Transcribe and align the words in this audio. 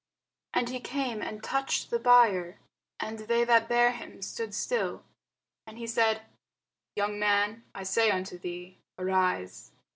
And 0.55 0.69
he 0.69 0.79
came 0.79 1.21
and 1.21 1.43
touched 1.43 1.91
the 1.91 1.99
bier: 1.99 2.57
and 2.99 3.19
they 3.19 3.43
that 3.43 3.69
bare 3.69 3.91
him 3.91 4.23
stood 4.23 4.55
still. 4.55 5.03
And 5.67 5.77
he 5.77 5.85
said, 5.85 6.23
Young 6.95 7.19
man, 7.19 7.65
I 7.75 7.83
say 7.83 8.09
unto 8.09 8.39
thee, 8.39 8.79
Arise. 8.97 9.73